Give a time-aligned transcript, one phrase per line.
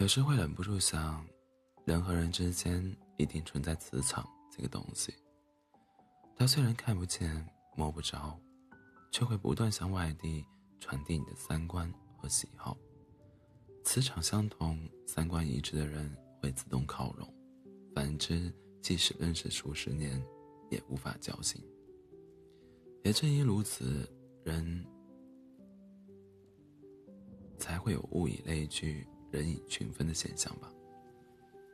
[0.00, 1.22] 有时会忍不住想，
[1.84, 2.82] 人和人之间
[3.18, 5.14] 一定存在磁场这个东西。
[6.34, 8.34] 它虽然看不见、摸不着，
[9.12, 10.42] 却会不断向外地
[10.80, 12.74] 传递你的三观和喜好。
[13.84, 16.10] 磁场相同、三观一致的人
[16.40, 17.30] 会自动靠拢，
[17.94, 20.18] 反之，即使认识数十年，
[20.70, 21.62] 也无法交心。
[23.04, 24.10] 也正因如此，
[24.44, 24.82] 人
[27.58, 29.06] 才会有物以类聚。
[29.30, 30.70] 人以群分的现象吧，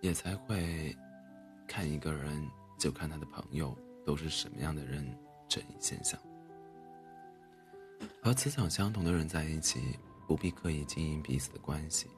[0.01, 0.97] 也才会
[1.67, 2.49] 看一个人
[2.79, 5.07] 就看他的朋友都是什么样的人
[5.49, 6.21] 这一现象。
[8.23, 12.09] 和磁场相同的人在一起，不必刻意经营彼此的关系。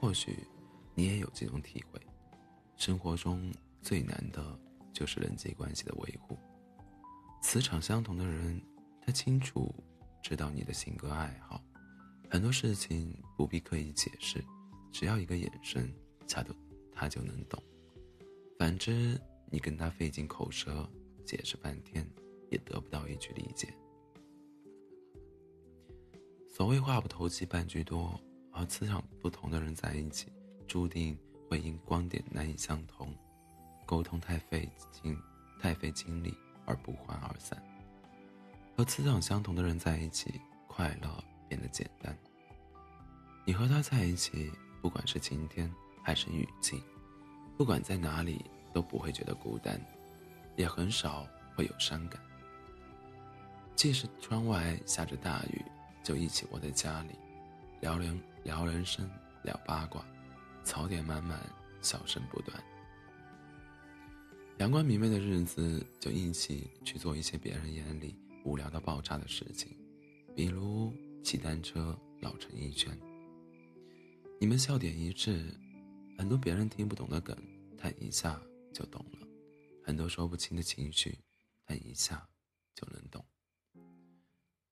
[0.00, 0.38] 或许
[0.94, 2.00] 你也有这种体会：
[2.76, 4.58] 生活中最难的
[4.92, 6.38] 就是人际关系的维护。
[7.42, 8.62] 磁场相同的人，
[9.04, 9.74] 他清楚
[10.22, 11.60] 知道你的性格爱好，
[12.30, 14.42] 很多事情不必刻意解释。
[14.92, 15.90] 只要一个眼神，
[16.28, 16.54] 他都
[16.92, 17.60] 他就能懂。
[18.58, 19.18] 反之，
[19.50, 20.88] 你跟他费尽口舌
[21.24, 22.06] 解释半天，
[22.50, 23.74] 也得不到一句理解。
[26.48, 30.30] 所谓话不投机半句多，和磁场不同的人在一起，
[30.68, 31.18] 注定
[31.48, 33.12] 会因观点难以相同，
[33.86, 35.18] 沟通太费劲、
[35.58, 36.34] 太费精力
[36.66, 37.60] 而不欢而散。
[38.76, 42.16] 和磁场相同的人在一起，快乐变得简单。
[43.46, 44.52] 你和他在一起。
[44.82, 46.82] 不管是晴天还是雨季，
[47.56, 49.80] 不管在哪里都不会觉得孤单，
[50.56, 52.20] 也很少会有伤感。
[53.76, 55.64] 即使窗外下着大雨，
[56.02, 57.10] 就一起窝在家里，
[57.80, 59.08] 聊人聊人生，
[59.44, 60.04] 聊八卦，
[60.64, 61.40] 槽点满满，
[61.80, 62.60] 笑声不断。
[64.58, 69.76] 阳光明媚的日子，就一起去做一些别人眼里无聊到爆炸的事情，
[70.34, 70.92] 比如
[71.22, 72.96] 骑单车绕成一圈。
[74.42, 75.54] 你们笑点一致，
[76.18, 77.36] 很多别人听不懂的梗，
[77.78, 79.24] 他一下就懂了；
[79.84, 81.16] 很多说不清的情绪，
[81.64, 82.28] 他一下
[82.74, 83.24] 就能懂。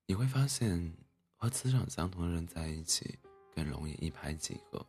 [0.07, 0.93] 你会发现，
[1.37, 3.17] 和磁场相同的人在一起，
[3.55, 4.85] 更容易一拍即合，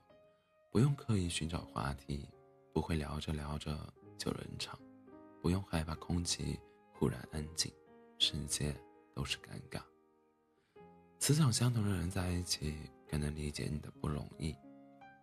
[0.72, 2.28] 不用刻意寻找话题，
[2.74, 3.78] 不会聊着聊着
[4.18, 4.80] 就冷场，
[5.44, 6.60] 不用害怕空气
[6.92, 7.72] 忽然安静，
[8.18, 8.76] 世界
[9.14, 9.80] 都是尴尬。
[11.20, 12.74] 磁场相同的人在一起，
[13.08, 14.56] 更能理解你的不容易。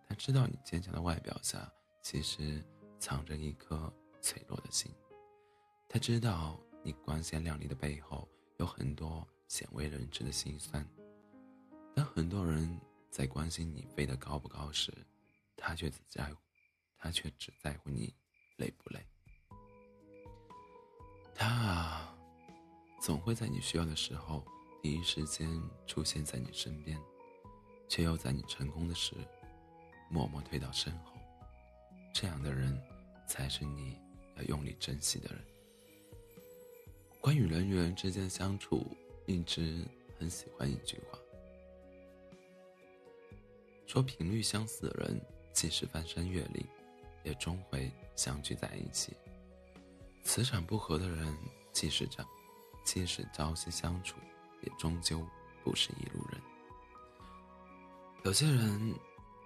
[0.09, 1.71] 他知道你坚强的外表下，
[2.01, 2.65] 其实
[2.97, 4.91] 藏着一颗脆弱的心。
[5.87, 8.27] 他知道你光鲜亮丽的背后，
[8.57, 10.83] 有很多鲜为人知的心酸。
[11.95, 12.79] 当很多人
[13.11, 14.91] 在关心你飞得高不高时，
[15.55, 16.41] 他却只在乎，
[16.97, 18.11] 他却只在乎你
[18.57, 19.05] 累不累。
[21.35, 22.17] 他啊，
[22.99, 24.43] 总会在你需要的时候，
[24.81, 25.47] 第一时间
[25.85, 26.99] 出现在你身边，
[27.87, 29.15] 却又在你成功的时。
[30.09, 31.13] 默默退到身后，
[32.13, 32.75] 这样的人，
[33.27, 33.95] 才是你
[34.35, 35.39] 要用力珍惜的人。
[37.21, 38.85] 关于人与人之间相处，
[39.27, 39.85] 一直
[40.17, 41.19] 很喜欢一句话，
[43.85, 45.21] 说频率相似的人，
[45.53, 46.65] 即使翻山越岭，
[47.23, 49.13] 也终会相聚在一起；
[50.23, 51.37] 磁场不合的人，
[51.71, 52.25] 即使朝
[52.83, 54.15] 即使朝夕相处，
[54.63, 55.23] 也终究
[55.63, 56.41] 不是一路人。
[58.23, 58.95] 有些人。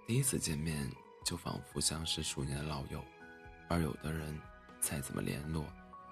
[0.06, 0.92] 第一次见面
[1.24, 3.04] 就仿佛像是数年的老友，
[3.70, 4.38] 而有的人
[4.82, 5.66] 再怎么联络，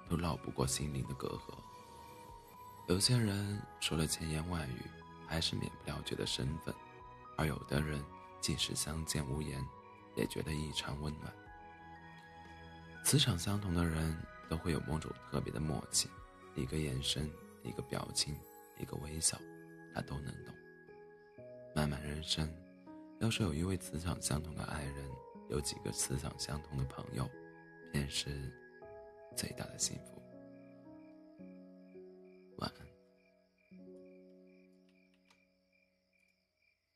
[0.10, 1.54] 都绕不过心灵的隔阂。
[2.88, 4.82] 有些人说了千言万语，
[5.28, 6.74] 还是免不了觉得生分；
[7.38, 8.02] 而有的人
[8.40, 9.62] 即使相见无言，
[10.16, 11.34] 也觉得异常温暖。
[13.04, 16.10] 磁场相同的人都会有某种特别的默契，
[16.56, 17.30] 一个眼神，
[17.64, 18.38] 一个表情，
[18.80, 19.38] 一个微笑，
[19.94, 20.56] 他都能懂。
[21.76, 22.50] 漫漫人生。
[23.22, 24.96] 要是有一位磁场相同的爱人，
[25.50, 27.30] 有几个磁场相同的朋友，
[27.92, 28.52] 便是
[29.36, 30.21] 最大的幸福。